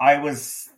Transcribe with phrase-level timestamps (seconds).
[0.00, 0.70] I was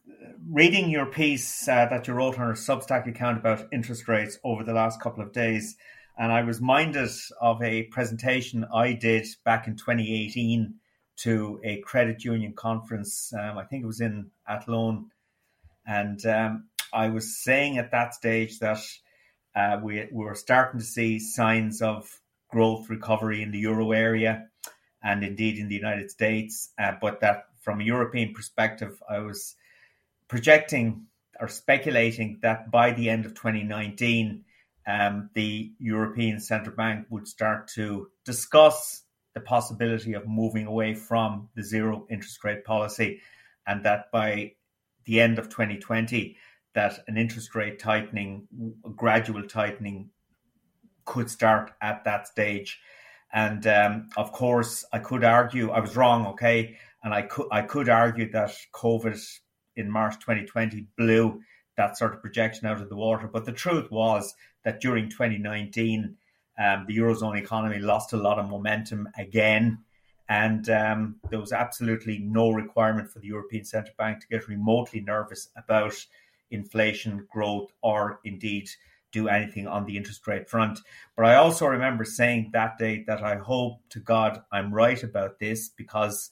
[0.51, 4.65] reading your piece uh, that you wrote on our Substack account about interest rates over
[4.65, 5.77] the last couple of days,
[6.19, 7.09] and I was minded
[7.41, 10.75] of a presentation I did back in 2018
[11.19, 13.33] to a credit union conference.
[13.33, 15.11] Um, I think it was in Athlone,
[15.87, 18.81] and um, I was saying at that stage that
[19.55, 22.11] uh, we, we were starting to see signs of
[22.51, 24.49] growth recovery in the euro area
[25.01, 29.55] and indeed in the United States, uh, but that from a European perspective, I was
[30.29, 31.07] projecting
[31.41, 34.45] or speculating that by the end of 2019,
[34.87, 39.03] um, the European Central Bank would start to discuss
[39.35, 43.21] the possibility of moving away from the zero interest rate policy,
[43.67, 44.53] and that by
[45.05, 46.37] the end of 2020,
[46.75, 48.47] that an interest rate tightening,
[48.97, 50.11] gradual tightening,
[51.05, 52.81] could start at that stage.
[53.33, 56.27] And um, of course, I could argue I was wrong.
[56.29, 59.21] Okay, and I could I could argue that COVID
[59.77, 61.41] in March 2020 blew
[61.77, 63.29] that sort of projection out of the water.
[63.33, 66.17] But the truth was that during 2019,
[66.63, 69.79] um, the eurozone economy lost a lot of momentum again,
[70.29, 75.01] and um, there was absolutely no requirement for the European Central Bank to get remotely
[75.01, 75.95] nervous about
[76.51, 78.69] inflation, growth, or indeed
[79.13, 80.79] do anything on the interest rate front.
[81.17, 85.39] But I also remember saying that day that I hope to God I'm right about
[85.39, 86.31] this because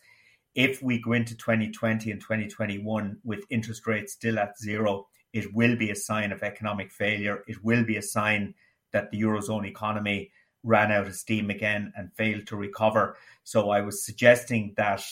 [0.55, 5.77] if we go into 2020 and 2021 with interest rates still at zero, it will
[5.77, 7.45] be a sign of economic failure.
[7.47, 8.55] It will be a sign
[8.93, 10.31] that the Eurozone economy
[10.63, 13.17] ran out of steam again and failed to recover.
[13.45, 15.03] So I was suggesting that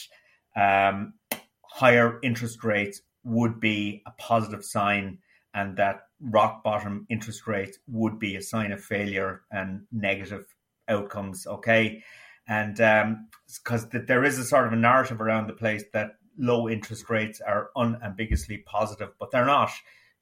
[0.57, 1.15] um,
[1.63, 5.19] higher interest rates would be a positive sign
[5.55, 10.45] and that rock bottom interest rates would be a sign of failure and negative
[10.89, 11.47] outcomes.
[11.47, 12.03] Okay
[12.49, 16.69] and because um, there is a sort of a narrative around the place that low
[16.69, 19.71] interest rates are unambiguously positive, but they're not.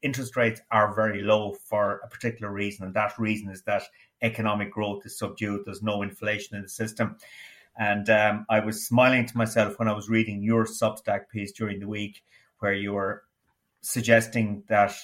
[0.03, 3.85] Interest rates are very low for a particular reason, and that reason is that
[4.23, 5.63] economic growth is subdued.
[5.65, 7.17] There's no inflation in the system.
[7.79, 11.79] And um, I was smiling to myself when I was reading your Substack piece during
[11.79, 12.23] the week,
[12.59, 13.23] where you were
[13.83, 14.95] suggesting that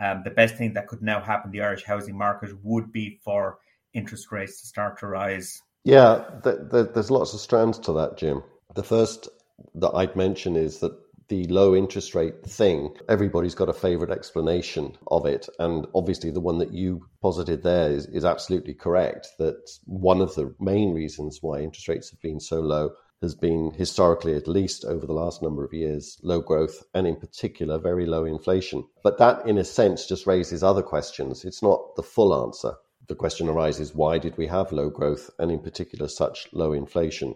[0.00, 3.20] um, the best thing that could now happen in the Irish housing market would be
[3.22, 3.58] for
[3.92, 8.16] interest rates to start to rise yeah, the, the, there's lots of strands to that,
[8.16, 8.42] Jim.
[8.74, 9.28] The first
[9.74, 10.96] that I'd mention is that
[11.28, 15.48] the low interest rate thing, everybody's got a favorite explanation of it.
[15.58, 20.34] And obviously, the one that you posited there is, is absolutely correct that one of
[20.34, 22.90] the main reasons why interest rates have been so low
[23.22, 27.16] has been historically, at least over the last number of years, low growth and in
[27.16, 28.84] particular very low inflation.
[29.02, 31.44] But that, in a sense, just raises other questions.
[31.44, 32.74] It's not the full answer.
[33.08, 37.34] The question arises why did we have low growth and in particular such low inflation?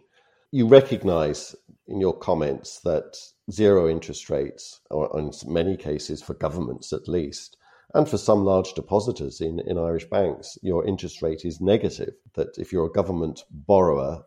[0.53, 1.57] You recognize
[1.89, 3.17] in your comments that
[3.51, 7.57] zero interest rates, or in many cases for governments at least,
[7.95, 12.15] and for some large depositors in, in Irish banks, your interest rate is negative.
[12.35, 14.25] That if you're a government borrower,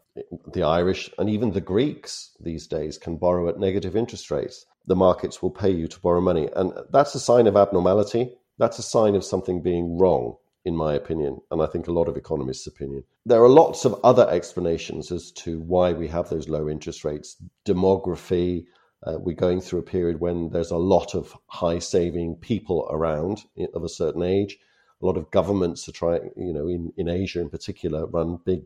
[0.53, 4.65] the Irish and even the Greeks these days can borrow at negative interest rates.
[4.87, 6.49] The markets will pay you to borrow money.
[6.55, 8.33] And that's a sign of abnormality.
[8.57, 12.07] That's a sign of something being wrong, in my opinion, and I think a lot
[12.07, 13.03] of economists' opinion.
[13.25, 17.37] There are lots of other explanations as to why we have those low interest rates
[17.65, 18.65] demography,
[19.03, 23.43] uh, we're going through a period when there's a lot of high saving people around
[23.73, 24.57] of a certain age.
[25.01, 28.63] A lot of governments are trying, you know, in, in Asia in particular, run big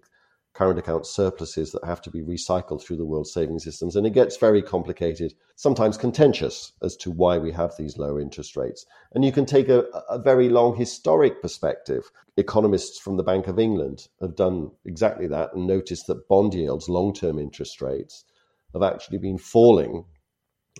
[0.53, 3.95] current account surpluses that have to be recycled through the world saving systems.
[3.95, 8.55] And it gets very complicated, sometimes contentious as to why we have these low interest
[8.55, 8.85] rates.
[9.13, 12.11] And you can take a, a very long historic perspective.
[12.37, 16.87] Economists from the Bank of England have done exactly that and noticed that bond yields,
[16.87, 18.23] long term interest rates,
[18.73, 20.05] have actually been falling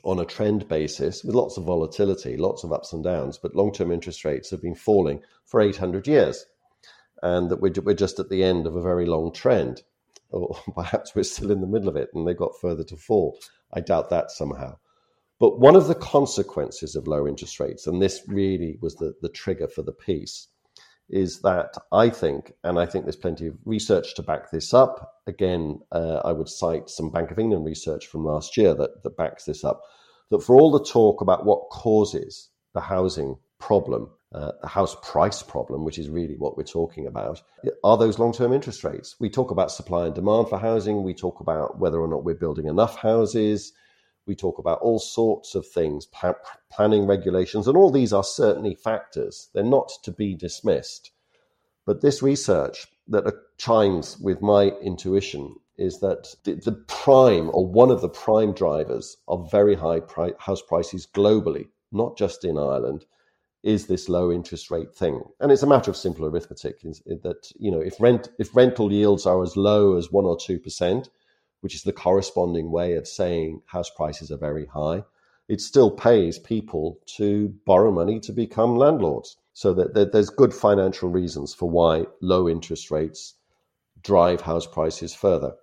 [0.03, 3.71] on a trend basis with lots of volatility, lots of ups and downs, but long
[3.71, 6.45] term interest rates have been falling for 800 years.
[7.23, 9.81] And that we're, we're just at the end of a very long trend.
[10.29, 13.39] Or perhaps we're still in the middle of it and they've got further to fall.
[13.73, 14.77] I doubt that somehow.
[15.39, 19.29] But one of the consequences of low interest rates, and this really was the, the
[19.29, 20.47] trigger for the piece,
[21.09, 25.21] is that I think, and I think there's plenty of research to back this up.
[25.27, 29.17] Again, uh, I would cite some Bank of England research from last year that, that
[29.17, 29.81] backs this up.
[30.29, 35.44] That for all the talk about what causes the housing problem, uh, the house price
[35.44, 37.41] problem, which is really what we're talking about,
[37.83, 39.15] are those long term interest rates.
[39.19, 41.03] We talk about supply and demand for housing.
[41.03, 43.74] We talk about whether or not we're building enough houses.
[44.25, 46.07] We talk about all sorts of things,
[46.71, 49.50] planning regulations, and all these are certainly factors.
[49.53, 51.12] They're not to be dismissed.
[51.86, 53.25] But this research that
[53.57, 59.51] chimes with my intuition is that the prime or one of the prime drivers of
[59.51, 60.01] very high
[60.39, 63.06] house prices globally, not just in Ireland,
[63.63, 65.24] is this low interest rate thing.
[65.39, 69.25] And it's a matter of simple arithmetic that, you know, if rent, if rental yields
[69.25, 71.07] are as low as one or 2%,
[71.62, 75.04] which is the corresponding way of saying house prices are very high,
[75.48, 79.38] it still pays people to borrow money to become landlords.
[79.54, 83.36] So that, there's good financial reasons for why low interest rates
[84.01, 85.54] drive house prices further.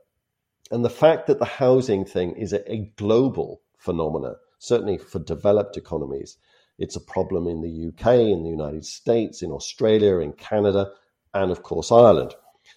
[0.70, 5.76] And the fact that the housing thing is a, a global phenomenon, certainly for developed
[5.76, 6.38] economies,
[6.80, 10.90] it's a problem in the UK, in the United States, in Australia, in Canada,
[11.34, 12.34] and of course Ireland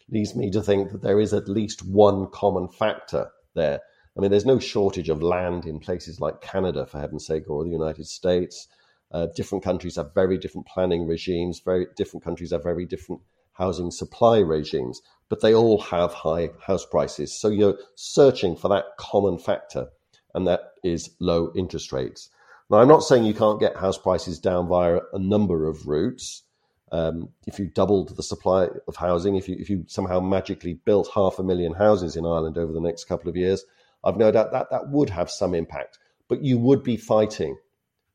[0.09, 3.79] leads me to think that there is at least one common factor there.
[4.15, 7.63] I mean, there's no shortage of land in places like Canada, for heaven's sake, or
[7.63, 8.67] the United States.
[9.11, 11.61] Uh, different countries have very different planning regimes.
[11.63, 13.21] Very different countries have very different
[13.53, 17.39] housing supply regimes, but they all have high house prices.
[17.39, 19.87] So you're searching for that common factor,
[20.33, 22.29] and that is low interest rates.
[22.69, 26.43] Now, I'm not saying you can't get house prices down via a number of routes.
[26.91, 31.09] Um, if you doubled the supply of housing, if you if you somehow magically built
[31.13, 33.65] half a million houses in Ireland over the next couple of years,
[34.03, 35.97] I've no doubt that that would have some impact.
[36.27, 37.57] But you would be fighting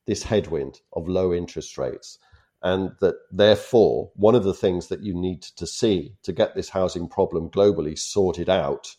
[0.07, 2.19] this headwind of low interest rates,
[2.63, 6.69] and that therefore one of the things that you need to see to get this
[6.69, 8.97] housing problem globally sorted out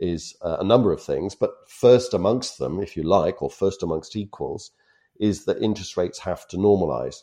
[0.00, 1.34] is uh, a number of things.
[1.34, 4.70] But first amongst them, if you like, or first amongst equals,
[5.18, 7.22] is that interest rates have to normalize.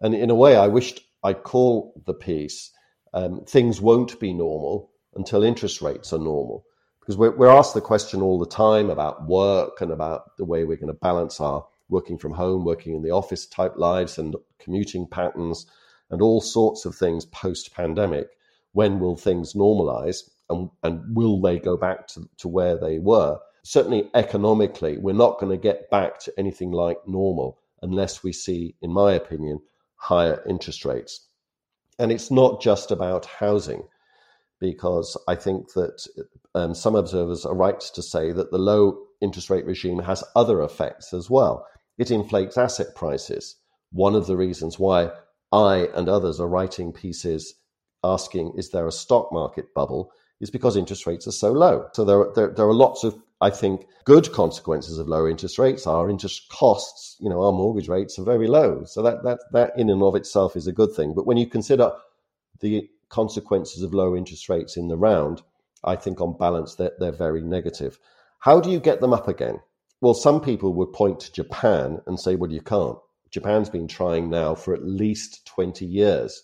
[0.00, 2.72] And in a way, I wished I'd call the piece
[3.14, 6.64] um, Things Won't Be Normal Until Interest Rates Are Normal.
[7.00, 10.64] Because we're, we're asked the question all the time about work and about the way
[10.64, 14.36] we're going to balance our working from home, working in the office type lives and
[14.58, 15.66] commuting patterns
[16.10, 18.28] and all sorts of things post pandemic.
[18.72, 23.38] When will things normalize and, and will they go back to, to where they were?
[23.64, 28.74] Certainly, economically, we're not going to get back to anything like normal unless we see,
[28.82, 29.60] in my opinion,
[29.96, 31.28] higher interest rates.
[31.98, 33.84] And it's not just about housing,
[34.58, 36.06] because I think that
[36.54, 40.62] um, some observers are right to say that the low interest rate regime has other
[40.62, 41.66] effects as well.
[41.98, 43.56] It inflates asset prices.
[43.90, 45.10] One of the reasons why
[45.52, 47.54] I and others are writing pieces
[48.02, 50.10] asking, is there a stock market bubble?
[50.42, 51.88] Is because interest rates are so low.
[51.94, 55.86] So there, there, there are lots of I think good consequences of lower interest rates
[55.86, 57.16] Our interest costs.
[57.20, 60.16] You know, our mortgage rates are very low, so that that that in and of
[60.16, 61.14] itself is a good thing.
[61.14, 61.92] But when you consider
[62.60, 65.42] the consequences of lower interest rates in the round,
[65.84, 67.98] I think on balance they're, they're very negative.
[68.40, 69.60] How do you get them up again?
[70.00, 72.98] Well, some people would point to Japan and say, well, you can't.
[73.30, 76.42] Japan's been trying now for at least 20 years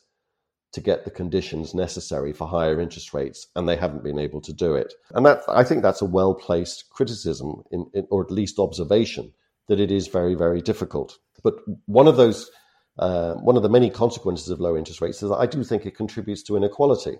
[0.73, 4.53] to get the conditions necessary for higher interest rates, and they haven't been able to
[4.53, 4.93] do it.
[5.13, 9.33] And that I think that's a well placed criticism, in, in, or at least observation,
[9.69, 11.19] that it is very, very difficult.
[11.43, 11.55] But
[11.87, 12.51] one of those,
[12.99, 15.87] uh, one of the many consequences of low interest rates is that I do think
[15.87, 17.19] it contributes to inequality.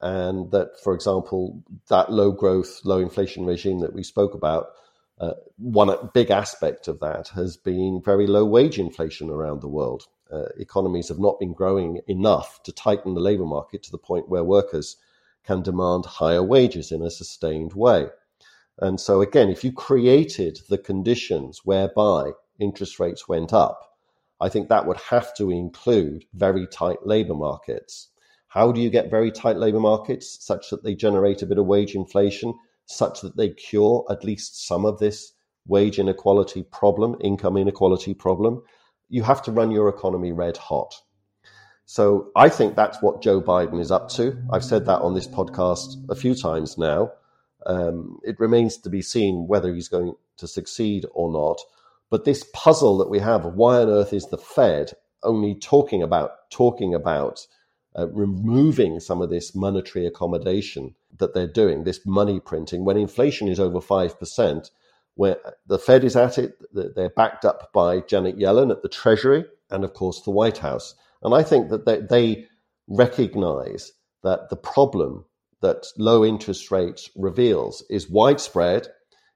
[0.00, 4.68] And that, for example, that low growth, low inflation regime that we spoke about,
[5.20, 10.06] uh, one big aspect of that has been very low wage inflation around the world.
[10.32, 14.30] Uh, economies have not been growing enough to tighten the labor market to the point
[14.30, 14.96] where workers
[15.44, 18.06] can demand higher wages in a sustained way.
[18.78, 23.98] And so, again, if you created the conditions whereby interest rates went up,
[24.40, 28.08] I think that would have to include very tight labor markets.
[28.48, 31.66] How do you get very tight labor markets such that they generate a bit of
[31.66, 32.54] wage inflation,
[32.90, 35.32] such that they cure at least some of this
[35.66, 38.62] wage inequality problem, income inequality problem?
[39.08, 40.94] You have to run your economy red hot.
[41.84, 44.40] So I think that's what Joe Biden is up to.
[44.52, 47.10] I've said that on this podcast a few times now.
[47.66, 51.60] Um, it remains to be seen whether he's going to succeed or not.
[52.08, 54.92] But this puzzle that we have of why on earth is the Fed
[55.22, 57.46] only talking about talking about
[57.98, 63.48] uh, removing some of this monetary accommodation that they're doing, this money printing, when inflation
[63.48, 64.70] is over five percent,
[65.14, 68.88] where uh, the Fed is at it, they're backed up by Janet Yellen at the
[68.88, 70.94] Treasury and of course the White House.
[71.22, 72.46] And I think that they, they
[72.88, 75.24] recognize that the problem
[75.60, 78.88] that low interest rates reveals is widespread.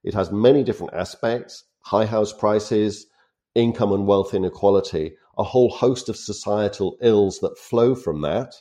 [0.02, 3.06] It has many different aspects high house prices,
[3.54, 8.54] income and wealth inequality, a whole host of societal ills that flow from that,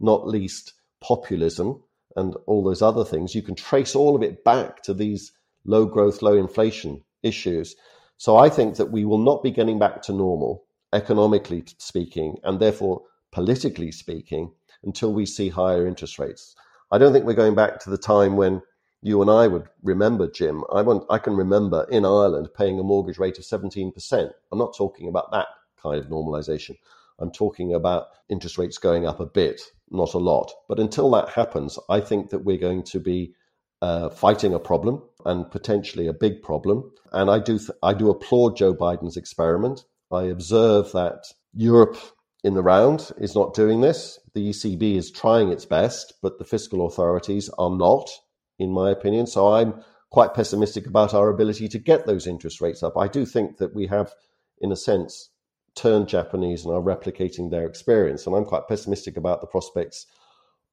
[0.00, 1.82] not least populism
[2.18, 3.34] and all those other things.
[3.34, 5.32] You can trace all of it back to these
[5.64, 7.76] low growth, low inflation issues.
[8.16, 12.58] So I think that we will not be getting back to normal, economically speaking, and
[12.58, 14.50] therefore politically speaking,
[14.82, 16.56] until we see higher interest rates.
[16.90, 18.62] I don't think we're going back to the time when
[19.02, 20.64] you and I would remember, Jim.
[20.72, 24.30] I want, I can remember in Ireland paying a mortgage rate of 17%.
[24.50, 25.48] I'm not talking about that
[25.80, 26.76] kind of normalization.
[27.18, 29.60] I'm talking about interest rates going up a bit,
[29.90, 30.52] not a lot.
[30.68, 33.32] But until that happens, I think that we're going to be
[33.80, 36.90] uh, fighting a problem and potentially a big problem.
[37.12, 39.84] And I do, th- I do applaud Joe Biden's experiment.
[40.10, 41.96] I observe that Europe
[42.44, 44.18] in the round is not doing this.
[44.34, 48.10] The ECB is trying its best, but the fiscal authorities are not,
[48.58, 49.26] in my opinion.
[49.26, 52.96] So I'm quite pessimistic about our ability to get those interest rates up.
[52.96, 54.12] I do think that we have,
[54.60, 55.30] in a sense,
[55.78, 58.26] turned Japanese and are replicating their experience.
[58.26, 60.06] And I'm quite pessimistic about the prospects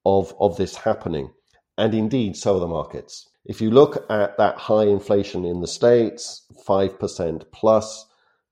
[0.05, 1.31] of, of this happening.
[1.77, 3.29] And indeed, so are the markets.
[3.45, 8.05] If you look at that high inflation in the States, 5% plus,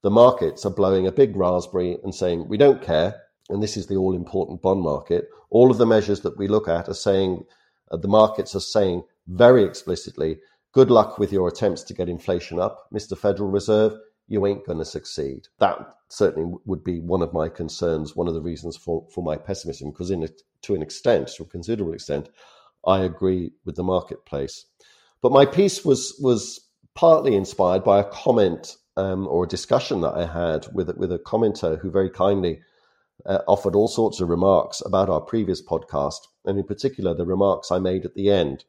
[0.04, 3.16] the markets are blowing a big raspberry and saying, we don't care.
[3.50, 5.30] And this is the all important bond market.
[5.50, 7.44] All of the measures that we look at are saying,
[7.92, 10.40] uh, the markets are saying very explicitly,
[10.74, 13.18] good luck with your attempts to get inflation up, Mr.
[13.18, 13.94] Federal Reserve.
[14.28, 15.48] You ain't going to succeed.
[15.60, 15.78] That
[16.10, 19.92] certainly would be one of my concerns, one of the reasons for, for my pessimism,
[19.92, 20.30] because in a,
[20.64, 22.30] to an extent, to a considerable extent,
[22.86, 24.66] I agree with the marketplace.
[25.22, 26.60] But my piece was was
[26.96, 31.20] partly inspired by a comment um, or a discussion that I had with with a
[31.20, 32.62] commenter who very kindly
[33.26, 37.72] uh, offered all sorts of remarks about our previous podcast, and in particular the remarks
[37.72, 38.66] I made at the end,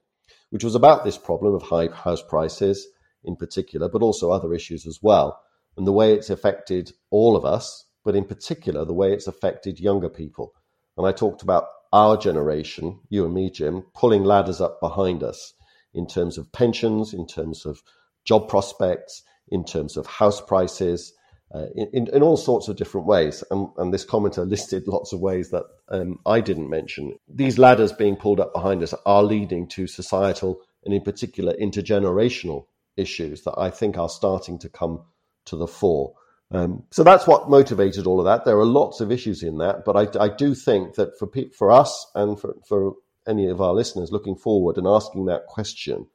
[0.50, 2.86] which was about this problem of high house prices
[3.24, 5.40] in particular, but also other issues as well,
[5.76, 9.80] and the way it's affected all of us, but in particular the way it's affected
[9.80, 10.52] younger people.
[10.96, 15.54] And I talked about our generation, you and me, Jim, pulling ladders up behind us
[15.94, 17.82] in terms of pensions, in terms of
[18.24, 21.12] job prospects, in terms of house prices,
[21.54, 23.44] uh, in, in, all sorts of different ways.
[23.50, 27.16] And, and this commenter listed lots of ways that um, I didn't mention.
[27.28, 32.66] These ladders being pulled up behind us are leading to societal and, in particular, intergenerational
[32.96, 35.02] issues that I think are starting to come
[35.46, 36.14] to the fore.
[36.50, 38.44] Um, so that's what motivated all of that.
[38.44, 41.50] There are lots of issues in that, but I, I do think that for pe-
[41.50, 42.94] for us and for, for
[43.26, 46.06] any of our listeners looking forward and asking that question,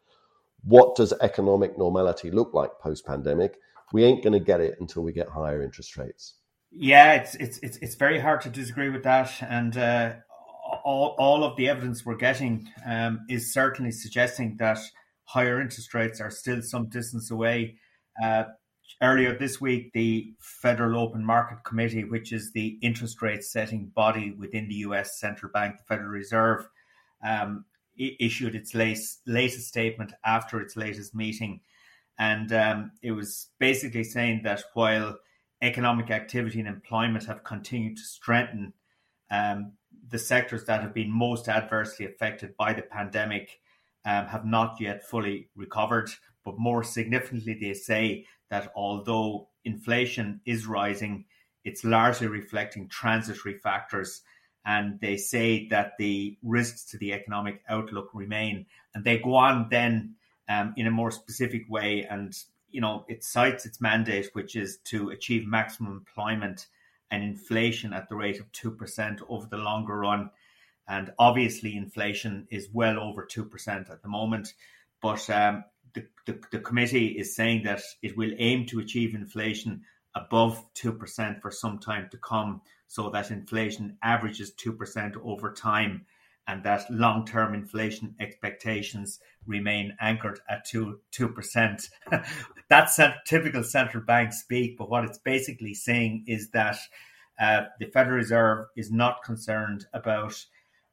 [0.63, 3.57] what does economic normality look like post pandemic?
[3.91, 6.35] We ain't going to get it until we get higher interest rates.
[6.71, 10.13] Yeah, it's it's it's it's very hard to disagree with that, and uh,
[10.83, 14.79] all all of the evidence we're getting um, is certainly suggesting that
[15.29, 17.75] higher interest rates are still some distance away.
[18.21, 18.45] Uh,
[18.99, 24.31] earlier this week, the Federal Open Market Committee, which is the interest rate setting body
[24.31, 25.19] within the U.S.
[25.19, 26.67] central bank, the Federal Reserve,
[27.23, 31.61] um, issued its latest, latest statement after its latest meeting.
[32.17, 35.15] And um, it was basically saying that while
[35.61, 38.73] economic activity and employment have continued to strengthen,
[39.29, 39.73] um,
[40.09, 43.59] the sectors that have been most adversely affected by the pandemic
[44.09, 46.09] um, have not yet fully recovered.
[46.43, 51.25] But more significantly, they say that although inflation is rising,
[51.63, 54.21] it's largely reflecting transitory factors.
[54.65, 58.65] And they say that the risks to the economic outlook remain.
[58.95, 60.15] And they go on then
[60.47, 62.07] um, in a more specific way.
[62.09, 62.33] And,
[62.71, 66.65] you know, it cites its mandate, which is to achieve maximum employment
[67.11, 70.31] and inflation at the rate of 2% over the longer run.
[70.89, 74.53] And obviously, inflation is well over 2% at the moment.
[75.01, 79.83] But um, the, the, the, committee is saying that it will aim to achieve inflation
[80.15, 86.05] above 2% for some time to come, so that inflation averages 2% over time
[86.49, 91.89] and that long term inflation expectations remain anchored at 2, 2%.
[92.69, 96.77] That's typical central bank speak, but what it's basically saying is that
[97.39, 100.43] uh, the Federal Reserve is not concerned about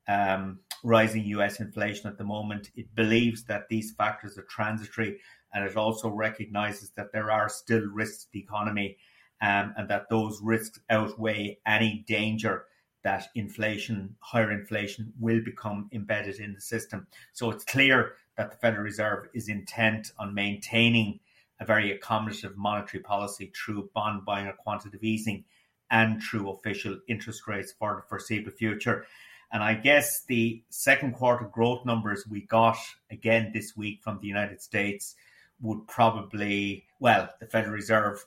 [0.08, 2.70] um, rising US inflation at the moment.
[2.76, 5.18] It believes that these factors are transitory
[5.52, 8.98] and it also recognizes that there are still risks to the economy
[9.40, 12.66] um, and that those risks outweigh any danger
[13.02, 17.06] that inflation, higher inflation, will become embedded in the system.
[17.32, 21.20] So it's clear that the Federal Reserve is intent on maintaining
[21.60, 25.44] a very accommodative monetary policy through bond buying or quantitative easing
[25.90, 29.06] and through official interest rates for the foreseeable future.
[29.52, 32.76] And I guess the second quarter growth numbers we got
[33.10, 35.14] again this week from the United States
[35.60, 38.24] would probably, well, the Federal Reserve,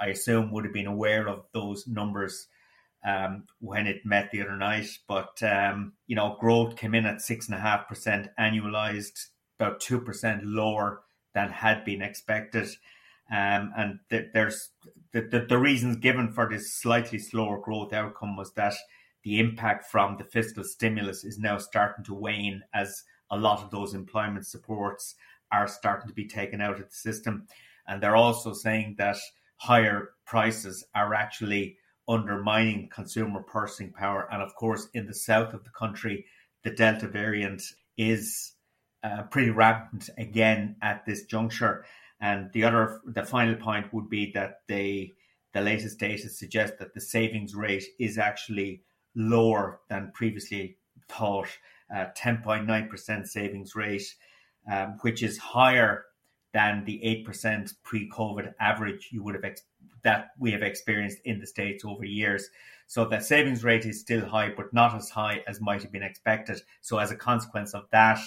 [0.00, 2.48] I assume, would have been aware of those numbers
[3.04, 4.98] um, when it met the other night.
[5.06, 9.26] But, um, you know, growth came in at 6.5% annualized,
[9.60, 11.02] about 2% lower
[11.34, 12.68] than had been expected.
[13.30, 14.70] Um, and th- there's
[15.12, 18.74] the, the, the reasons given for this slightly slower growth outcome was that
[19.26, 23.02] the impact from the fiscal stimulus is now starting to wane as
[23.32, 25.16] a lot of those employment supports
[25.50, 27.44] are starting to be taken out of the system.
[27.88, 29.16] And they're also saying that
[29.56, 34.28] higher prices are actually undermining consumer purchasing power.
[34.30, 36.24] And of course, in the south of the country,
[36.62, 37.62] the Delta variant
[37.98, 38.52] is
[39.02, 41.84] uh, pretty rampant again at this juncture.
[42.20, 45.14] And the other, the final point would be that they,
[45.52, 48.82] the latest data suggests that the savings rate is actually
[49.16, 50.76] lower than previously
[51.08, 51.48] thought,
[51.94, 54.14] uh, 10.9% savings rate,
[54.70, 56.04] um, which is higher
[56.52, 59.62] than the 8% pre-COVID average you would have ex-
[60.02, 62.48] that we have experienced in the states over years.
[62.86, 66.02] So the savings rate is still high, but not as high as might have been
[66.02, 66.62] expected.
[66.80, 68.20] So as a consequence of that,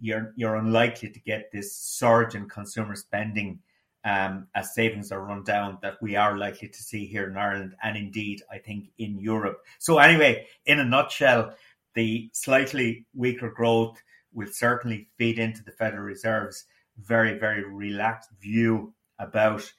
[0.00, 3.60] you're you're unlikely to get this surge in consumer spending
[4.04, 7.74] um, as savings are run down that we are likely to see here in Ireland
[7.82, 9.62] and indeed I think in Europe.
[9.78, 11.54] So anyway, in a nutshell,
[11.94, 14.00] the slightly weaker growth
[14.32, 16.64] will certainly feed into the Federal Reserve's
[16.98, 19.72] very, very relaxed view about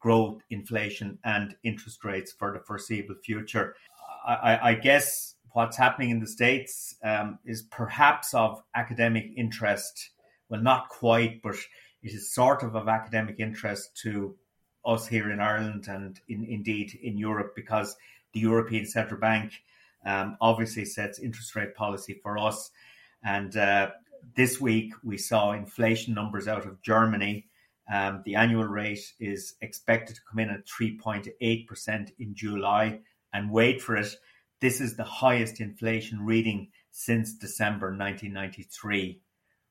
[0.00, 3.74] growth, inflation, and interest rates for the foreseeable future.
[4.26, 10.10] I, I guess what's happening in the States um, is perhaps of academic interest.
[10.48, 11.56] Well, not quite, but
[12.02, 14.36] it is sort of of academic interest to
[14.84, 17.96] us here in Ireland and in, indeed in Europe because
[18.32, 19.52] the European Central Bank
[20.06, 22.70] um, obviously sets interest rate policy for us.
[23.22, 23.90] And uh,
[24.34, 27.46] this week we saw inflation numbers out of Germany.
[27.92, 33.00] Um, the annual rate is expected to come in at 3.8% in July.
[33.32, 34.14] And wait for it,
[34.60, 39.20] this is the highest inflation reading since December 1993.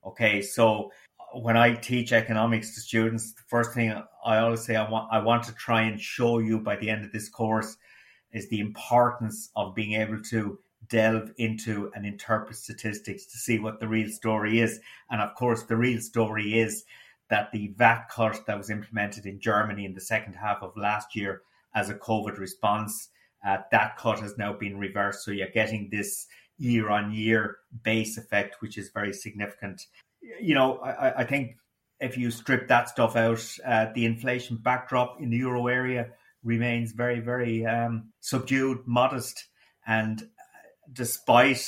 [0.05, 0.91] Okay, so
[1.33, 3.91] when I teach economics to students, the first thing
[4.25, 7.05] I always say I want I want to try and show you by the end
[7.05, 7.77] of this course
[8.31, 13.79] is the importance of being able to delve into and interpret statistics to see what
[13.79, 14.79] the real story is.
[15.09, 16.85] And of course, the real story is
[17.29, 21.15] that the VAT cut that was implemented in Germany in the second half of last
[21.15, 21.41] year
[21.75, 23.09] as a COVID response,
[23.45, 25.23] uh, that cut has now been reversed.
[25.23, 29.85] So you're getting this year on year base effect, which is very significant.
[30.21, 31.57] You know, I, I think
[31.99, 36.11] if you strip that stuff out, uh, the inflation backdrop in the euro area
[36.43, 39.45] remains very, very um, subdued, modest.
[39.85, 40.27] And
[40.91, 41.65] despite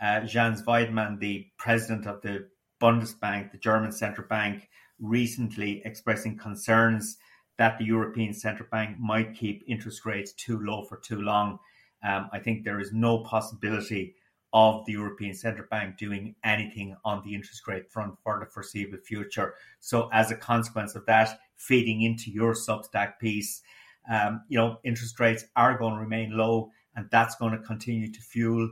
[0.00, 2.48] uh, Jens Weidmann, the president of the
[2.80, 4.68] Bundesbank, the German central bank,
[5.00, 7.18] recently expressing concerns
[7.56, 11.58] that the European Central Bank might keep interest rates too low for too long.
[12.04, 14.14] Um, I think there is no possibility
[14.52, 18.98] of the European Central Bank doing anything on the interest rate front for the foreseeable
[18.98, 19.54] future.
[19.80, 23.62] So, as a consequence of that, feeding into your Substack piece,
[24.10, 28.10] um, you know, interest rates are going to remain low, and that's going to continue
[28.10, 28.70] to fuel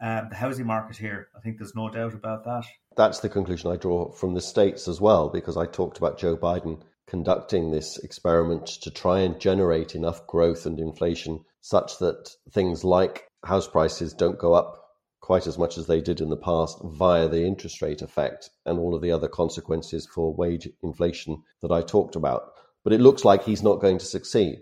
[0.00, 1.28] um, the housing market here.
[1.36, 2.64] I think there's no doubt about that.
[2.96, 6.36] That's the conclusion I draw from the states as well, because I talked about Joe
[6.36, 12.84] Biden conducting this experiment to try and generate enough growth and inflation such that things
[12.84, 14.85] like house prices don't go up
[15.26, 18.78] quite as much as they did in the past via the interest rate effect and
[18.78, 22.52] all of the other consequences for wage inflation that I talked about.
[22.84, 24.60] But it looks like he's not going to succeed,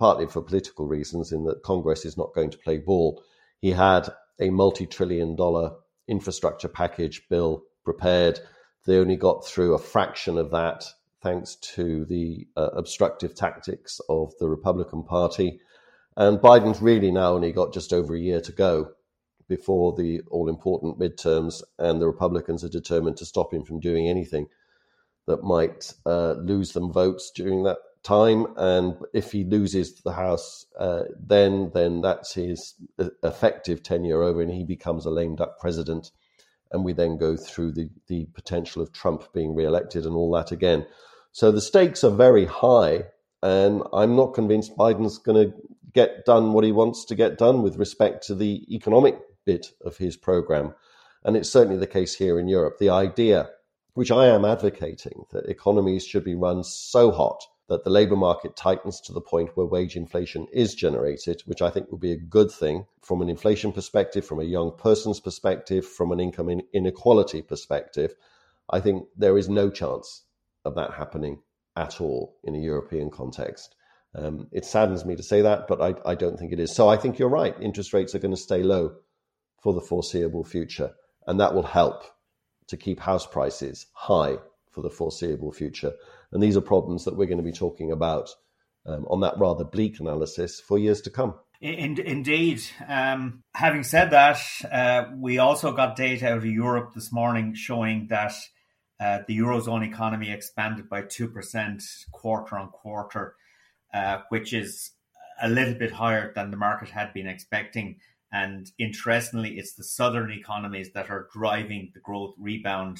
[0.00, 3.22] partly for political reasons, in that Congress is not going to play ball.
[3.60, 5.76] He had a multi trillion dollar
[6.08, 8.40] infrastructure package bill prepared.
[8.86, 10.86] They only got through a fraction of that
[11.22, 15.60] thanks to the uh, obstructive tactics of the Republican Party.
[16.16, 18.90] And Biden's really now only got just over a year to go
[19.50, 24.08] before the all important midterms, and the Republicans are determined to stop him from doing
[24.08, 24.46] anything
[25.26, 28.46] that might uh, lose them votes during that time.
[28.56, 34.40] And if he loses the House, uh, then then that's his uh, effective tenure over,
[34.40, 36.12] and he becomes a lame duck president.
[36.72, 40.52] And we then go through the, the potential of Trump being re-elected and all that
[40.52, 40.86] again.
[41.32, 43.06] So the stakes are very high,
[43.42, 45.56] and I'm not convinced Biden's going to
[45.92, 49.96] get done what he wants to get done with respect to the economic bit of
[49.98, 50.74] his program.
[51.24, 52.78] And it's certainly the case here in Europe.
[52.78, 53.50] The idea,
[53.94, 58.56] which I am advocating, that economies should be run so hot that the labour market
[58.56, 62.16] tightens to the point where wage inflation is generated, which I think would be a
[62.16, 67.42] good thing from an inflation perspective, from a young person's perspective, from an income inequality
[67.42, 68.16] perspective.
[68.68, 70.24] I think there is no chance
[70.64, 71.42] of that happening
[71.76, 73.76] at all in a European context.
[74.16, 76.74] Um, it saddens me to say that, but I, I don't think it is.
[76.74, 77.54] So I think you're right.
[77.60, 78.96] Interest rates are going to stay low
[79.60, 80.92] for the foreseeable future.
[81.26, 82.04] And that will help
[82.68, 84.38] to keep house prices high
[84.70, 85.92] for the foreseeable future.
[86.32, 88.30] And these are problems that we're going to be talking about
[88.86, 91.34] um, on that rather bleak analysis for years to come.
[91.60, 92.62] indeed.
[92.88, 98.06] Um, having said that, uh, we also got data out of Europe this morning showing
[98.08, 98.32] that
[98.98, 103.34] uh, the Eurozone economy expanded by 2% quarter on quarter,
[103.92, 104.92] uh, which is
[105.42, 107.96] a little bit higher than the market had been expecting.
[108.32, 112.98] And interestingly, it's the southern economies that are driving the growth rebound.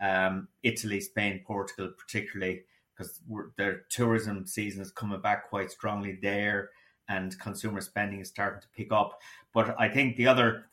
[0.00, 2.62] Um, Italy, Spain, Portugal, particularly,
[2.96, 3.20] because
[3.58, 6.70] their tourism season is coming back quite strongly there,
[7.08, 9.18] and consumer spending is starting to pick up.
[9.52, 10.66] But I think the other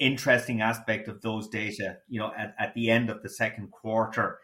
[0.00, 4.38] interesting aspect of those data, you know, at, at the end of the second quarter,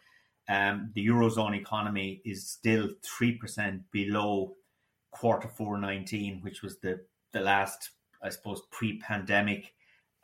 [0.48, 4.54] um, the eurozone economy is still three percent below
[5.10, 7.00] quarter four nineteen, which was the
[7.32, 7.90] the last
[8.22, 9.74] I suppose, pre-pandemic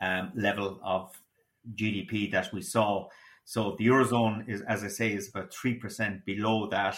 [0.01, 1.11] um, level of
[1.73, 3.07] GDP that we saw.
[3.45, 6.97] So the eurozone is, as I say, is about three percent below that.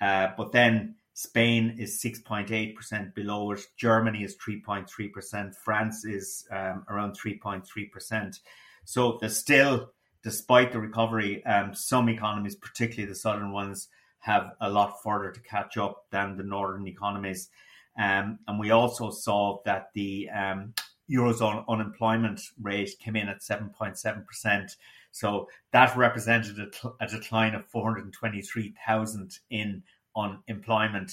[0.00, 3.60] Uh, but then Spain is six point eight percent below it.
[3.76, 5.54] Germany is three point three percent.
[5.54, 8.40] France is um, around three point three percent.
[8.84, 9.92] So there's still,
[10.22, 13.88] despite the recovery, um, some economies, particularly the southern ones,
[14.20, 17.48] have a lot further to catch up than the northern economies.
[17.98, 20.74] Um, and we also saw that the um,
[21.10, 24.76] Eurozone unemployment rate came in at 7.7%.
[25.12, 29.82] So that represented a, decline of 423,000 in
[30.16, 31.12] unemployment.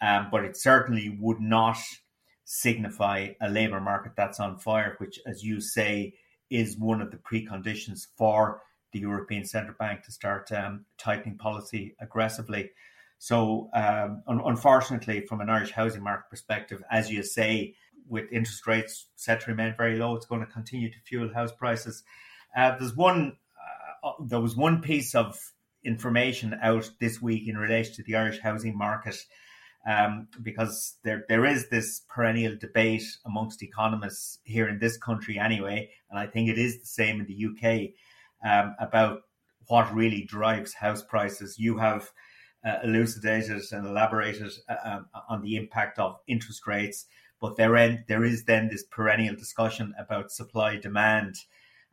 [0.00, 1.76] Um, but it certainly would not
[2.44, 6.14] signify a labour market that's on fire, which, as you say,
[6.50, 11.96] is one of the preconditions for the European Central Bank to start um, tightening policy
[12.00, 12.70] aggressively.
[13.18, 17.74] So, um, un- unfortunately, from an Irish housing market perspective, as you say,
[18.06, 21.52] with interest rates set to remain very low, it's going to continue to fuel house
[21.52, 22.04] prices.
[22.56, 23.36] Uh, there's one,
[24.02, 25.38] uh, there was one piece of
[25.84, 29.16] information out this week in relation to the Irish housing market,
[29.86, 35.90] um, because there there is this perennial debate amongst economists here in this country anyway,
[36.10, 37.90] and I think it is the same in the UK
[38.44, 39.22] um, about
[39.66, 41.58] what really drives house prices.
[41.58, 42.10] You have
[42.64, 47.06] uh, elucidated and elaborated uh, um, on the impact of interest rates.
[47.40, 51.34] But there, there is then this perennial discussion about supply demand.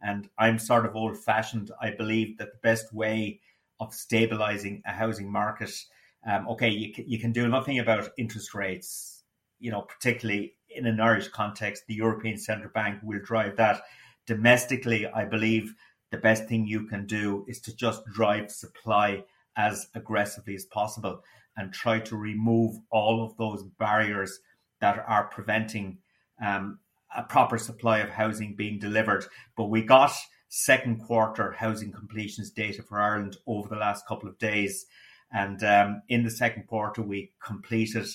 [0.02, 1.72] And I'm sort of old fashioned.
[1.82, 3.42] I believe that the best way
[3.80, 5.72] of stabilizing a housing market,
[6.26, 9.24] um, okay, you, you can do nothing about interest rates,
[9.60, 13.82] you know, particularly in an Irish context, the European Central Bank will drive that.
[14.26, 15.76] Domestically, I believe
[16.12, 19.24] the best thing you can do is to just drive supply
[19.58, 21.22] as aggressively as possible
[21.58, 24.40] and try to remove all of those barriers
[24.80, 25.98] that are preventing
[26.42, 26.80] um,
[27.16, 29.26] a proper supply of housing being delivered.
[29.56, 30.12] But we got
[30.50, 34.86] second quarter housing completions data for Ireland over the last couple of days.
[35.32, 38.08] And um, in the second quarter, we completed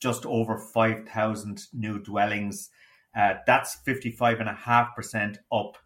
[0.00, 2.70] just over 5,000 new dwellings.
[3.16, 5.76] Uh, that's 55.5% up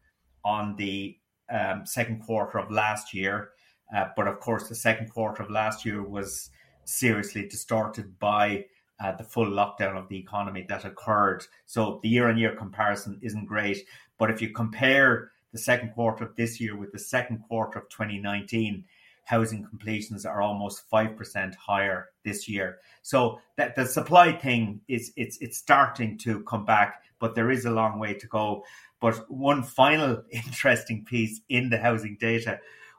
[0.44, 1.16] on the
[1.50, 3.50] um, second quarter of last year.
[3.94, 6.50] Uh, but of course, the second quarter of last year was
[6.84, 8.64] seriously distorted by
[9.00, 11.44] uh, the full lockdown of the economy that occurred.
[11.66, 13.78] So the year on year comparison isn't great.
[14.18, 17.88] But if you compare the second quarter of this year with the second quarter of
[17.88, 18.84] 2019,
[19.24, 22.78] housing completions are almost 5% higher this year.
[23.02, 27.66] So that the supply thing is it's it's starting to come back, but there is
[27.66, 28.64] a long way to go.
[29.00, 32.58] But one final interesting piece in the housing data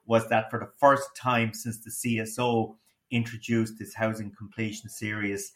[0.10, 2.76] was that for the first time since the CSO
[3.12, 5.54] introduced this housing completion series,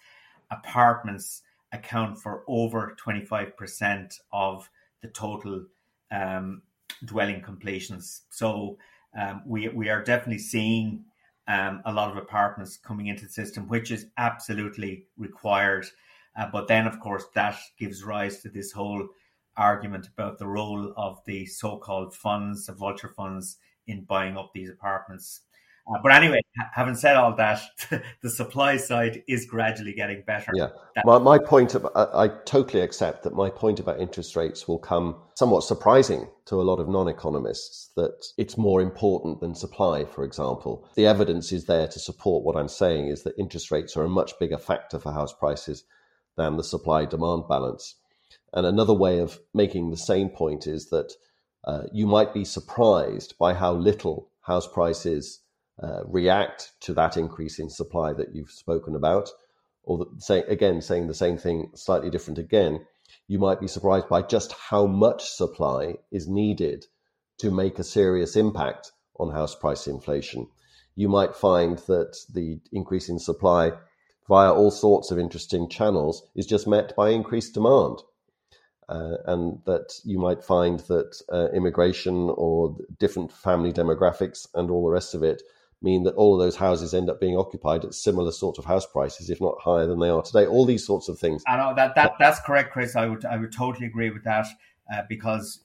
[0.52, 4.70] apartments account for over 25% of
[5.02, 5.66] the total
[6.12, 6.62] um,
[7.04, 8.22] dwelling completions.
[8.30, 8.78] So
[9.20, 11.04] um, we we are definitely seeing
[11.48, 15.88] um, a lot of apartments coming into the system, which is absolutely required.
[16.38, 19.08] Uh, but then, of course, that gives rise to this whole
[19.58, 24.70] argument about the role of the so-called funds, the vulture funds, in buying up these
[24.70, 25.42] apartments.
[25.86, 26.40] Uh, but anyway,
[26.74, 27.62] having said all that,
[28.22, 30.52] the supply side is gradually getting better.
[30.56, 30.70] Yeah,
[31.04, 34.80] my, my point, of, I, I, totally accept that my point about interest rates will
[34.80, 37.92] come somewhat surprising to a lot of non-economists.
[37.98, 40.88] That it's more important than supply, for example.
[40.96, 44.10] The evidence is there to support what I'm saying is that interest rates are a
[44.10, 45.84] much bigger factor for house prices
[46.38, 47.96] than the supply-demand balance.
[48.54, 51.14] And another way of making the same point is that
[51.66, 55.40] uh, you might be surprised by how little house prices
[55.82, 59.30] uh, react to that increase in supply that you've spoken about,
[59.84, 62.86] or the, say again saying the same thing slightly different again,
[63.28, 66.86] you might be surprised by just how much supply is needed
[67.38, 70.48] to make a serious impact on house price inflation.
[70.96, 73.72] You might find that the increase in supply
[74.28, 78.00] via all sorts of interesting channels is just met by increased demand.
[78.90, 84.84] Uh, and that you might find that uh, immigration or different family demographics and all
[84.86, 85.42] the rest of it
[85.82, 88.86] mean that all of those houses end up being occupied at similar sorts of house
[88.86, 90.46] prices, if not higher than they are today.
[90.46, 91.44] All these sorts of things.
[91.48, 92.96] I know that, that that's correct, Chris.
[92.96, 94.48] I would I would totally agree with that
[94.92, 95.62] uh, because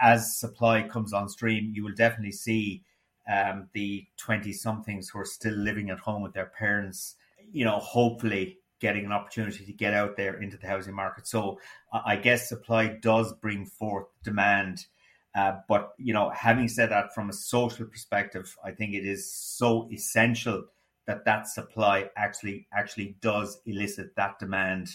[0.00, 2.84] as supply comes on stream, you will definitely see
[3.30, 7.16] um, the twenty somethings who are still living at home with their parents.
[7.50, 11.26] You know, hopefully getting an opportunity to get out there into the housing market.
[11.26, 11.58] So
[11.92, 14.86] I guess supply does bring forth demand
[15.36, 19.30] uh, but you know, having said that, from a social perspective, I think it is
[19.30, 20.64] so essential
[21.06, 24.88] that that supply actually actually does elicit that demand.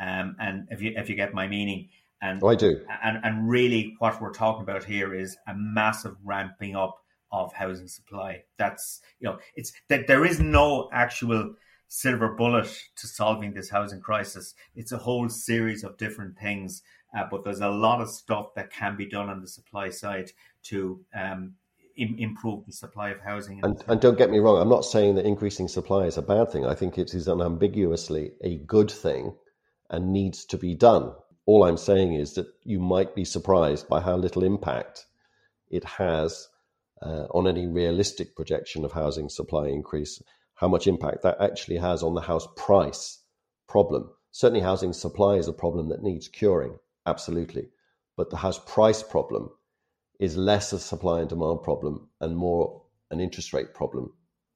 [0.00, 1.90] Um, and if you if you get my meaning,
[2.22, 6.16] and oh, I do, and and really, what we're talking about here is a massive
[6.24, 6.96] ramping up
[7.30, 8.44] of housing supply.
[8.56, 11.54] That's you know, it's that there is no actual
[11.88, 14.54] silver bullet to solving this housing crisis.
[14.74, 16.82] It's a whole series of different things
[17.16, 20.30] uh, but there's a lot of stuff that can be done on the supply side
[20.64, 21.54] to um,
[21.96, 23.60] Im- improve the supply of housing.
[23.62, 26.50] And, and, don't get me wrong, I'm not saying that increasing supply is a bad
[26.50, 26.66] thing.
[26.66, 29.34] I think it is unambiguously a good thing
[29.88, 31.12] and needs to be done.
[31.46, 35.06] All I'm saying is that you might be surprised by how little impact
[35.70, 36.48] it has
[37.00, 40.20] uh, on any realistic projection of housing supply increase,
[40.56, 43.20] how much impact that actually has on the house price
[43.68, 44.10] problem.
[44.32, 47.68] Certainly, housing supply is a problem that needs curing absolutely.
[48.16, 49.50] But the house price problem
[50.18, 54.12] is less a supply and demand problem and more an interest rate problem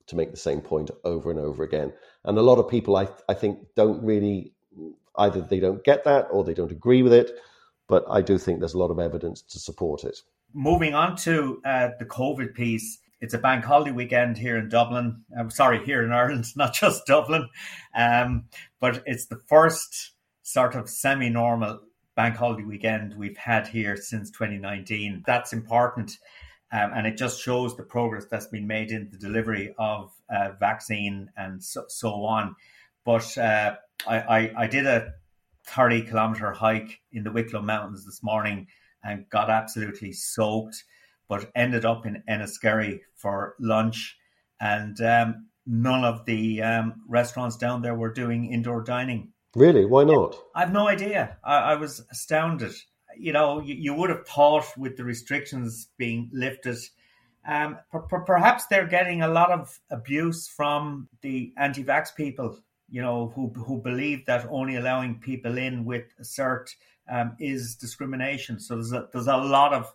[0.09, 1.93] to make the same point over and over again.
[2.25, 4.53] And a lot of people, I, I think, don't really
[5.17, 7.31] either they don't get that or they don't agree with it.
[7.89, 10.19] But I do think there's a lot of evidence to support it.
[10.53, 15.23] Moving on to uh, the COVID piece, it's a bank holiday weekend here in Dublin.
[15.39, 17.49] I'm uh, sorry, here in Ireland, not just Dublin.
[17.95, 18.47] Um,
[18.81, 21.81] but it's the first sort of semi normal
[22.17, 25.23] bank holiday weekend we've had here since 2019.
[25.27, 26.19] That's important.
[26.73, 30.51] Um, and it just shows the progress that's been made in the delivery of uh,
[30.59, 32.55] vaccine and so, so on.
[33.05, 35.15] But uh, I, I, I, did a
[35.67, 38.69] 30 kilometer hike in the Wicklow Mountains this morning
[39.03, 40.85] and got absolutely soaked,
[41.31, 44.19] but ended up in Enniskerry for lunch.
[44.61, 49.33] And um, none of the um, restaurants down there were doing indoor dining.
[49.55, 49.85] Really?
[49.85, 50.37] Why not?
[50.57, 51.39] I've no idea.
[51.45, 52.75] I, I was astounded.
[53.17, 56.79] You know, you, you, would have thought with the restrictions being lifted,
[57.47, 62.59] um, per, per, perhaps they're getting a lot of abuse from the anti-vax people.
[62.89, 66.75] You know, who who believe that only allowing people in with a cert
[67.09, 68.59] um, is discrimination.
[68.59, 69.93] So there's a, there's a lot of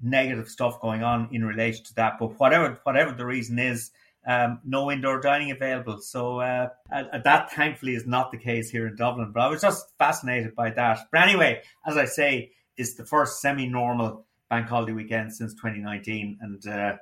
[0.00, 2.14] negative stuff going on in relation to that.
[2.18, 3.90] But whatever whatever the reason is,
[4.26, 6.00] um, no indoor dining available.
[6.00, 9.32] So uh, uh, that thankfully is not the case here in Dublin.
[9.32, 11.00] But I was just fascinated by that.
[11.12, 16.66] But anyway, as I say, it's the first semi-normal bank holiday weekend since 2019, and
[16.66, 16.96] uh,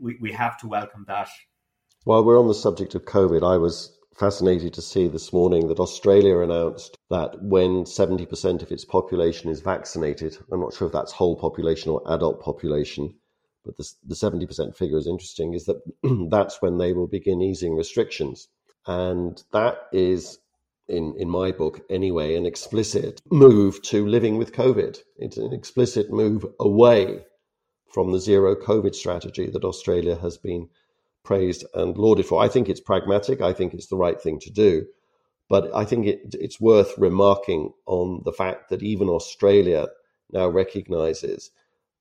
[0.00, 1.28] we we have to welcome that.
[2.04, 5.78] While we're on the subject of COVID, I was fascinated to see this morning that
[5.78, 11.12] Australia announced that when 70% of its population is vaccinated, I'm not sure if that's
[11.12, 13.14] whole population or adult population,
[13.64, 15.82] but the, the 70% figure is interesting, is that
[16.30, 18.48] that's when they will begin easing restrictions.
[18.86, 20.38] And that is,
[20.88, 24.98] in, in my book anyway, an explicit move to living with COVID.
[25.18, 27.24] It's an explicit move away
[27.92, 30.68] from the zero COVID strategy that Australia has been
[31.26, 32.42] praised and lauded for.
[32.42, 33.42] I think it's pragmatic.
[33.42, 34.86] I think it's the right thing to do.
[35.48, 39.88] But I think it, it's worth remarking on the fact that even Australia
[40.32, 41.50] now recognizes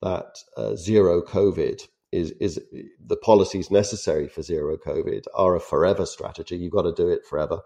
[0.01, 2.59] that uh, zero COVID is, is
[3.05, 6.57] the policies necessary for zero COVID are a forever strategy.
[6.57, 7.59] You've got to do it forever.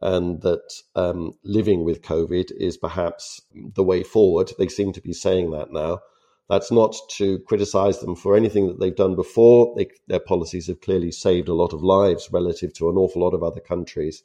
[0.00, 4.50] And that um, living with COVID is perhaps the way forward.
[4.58, 6.00] They seem to be saying that now.
[6.48, 9.74] That's not to criticize them for anything that they've done before.
[9.76, 13.34] They, their policies have clearly saved a lot of lives relative to an awful lot
[13.34, 14.22] of other countries.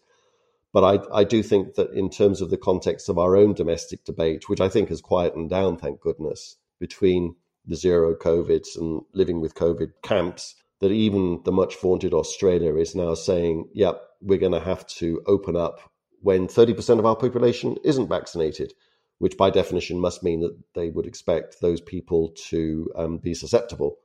[0.74, 4.04] But I, I do think that in terms of the context of our own domestic
[4.04, 9.42] debate, which I think has quietened down, thank goodness, between the zero COVIDs and living
[9.42, 14.52] with COVID camps, that even the much vaunted Australia is now saying, yep, we're going
[14.52, 15.80] to have to open up
[16.22, 18.74] when 30% of our population isn't vaccinated
[19.20, 23.98] which by definition must mean that they would expect those people to um, be susceptible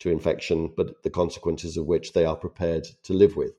[0.00, 3.52] to infection, but the consequences of which they are prepared to live with.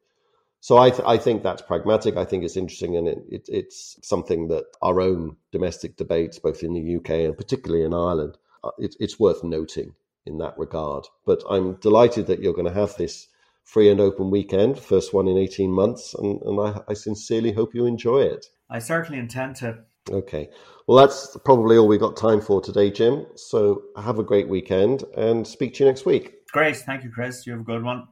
[0.62, 2.18] So I, th- I think that's pragmatic.
[2.18, 6.64] I think it's interesting, and it, it, it's something that our own domestic debates, both
[6.64, 9.94] in the UK and particularly in Ireland, uh, it, it's worth noting
[10.26, 11.06] in that regard.
[11.26, 13.28] But I'm delighted that you're going to have this
[13.64, 17.74] free and open weekend, first one in 18 months, and, and I, I sincerely hope
[17.74, 18.48] you enjoy it.
[18.70, 19.86] I certainly intend to.
[20.10, 20.50] Okay.
[20.88, 23.28] Well, that's probably all we've got time for today, Jim.
[23.36, 26.48] So have a great weekend and speak to you next week.
[26.52, 26.78] Great.
[26.78, 27.46] Thank you, Chris.
[27.46, 28.08] You have a good one.